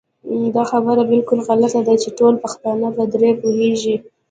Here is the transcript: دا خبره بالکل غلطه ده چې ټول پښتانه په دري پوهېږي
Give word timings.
دا 0.55 0.63
خبره 0.71 1.03
بالکل 1.11 1.39
غلطه 1.47 1.79
ده 1.87 1.93
چې 2.01 2.09
ټول 2.17 2.33
پښتانه 2.43 2.87
په 2.97 3.03
دري 3.13 3.31
پوهېږي 3.41 3.95